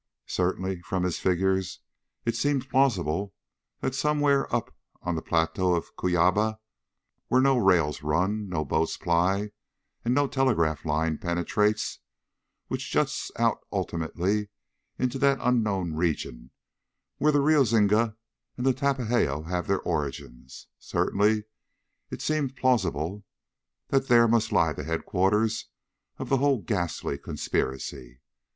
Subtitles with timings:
[0.25, 1.79] Certainly, from his figures,
[2.25, 3.35] it seemed plausible
[3.81, 6.57] that somewhere up on the Plateau of Cuyaba
[7.27, 9.51] where no rails run, no boats ply,
[10.03, 11.99] and no telegraph line penetrates;
[12.67, 14.49] which juts out ultimately
[14.97, 16.49] into that unknown region
[17.19, 18.15] where the Rio Zingu
[18.57, 21.43] and the Tapajoz have their origins certainly
[22.09, 23.23] it seemed plausible
[23.89, 25.67] that there must lie the headquarters
[26.17, 28.19] of the whole ghastly conspiracy.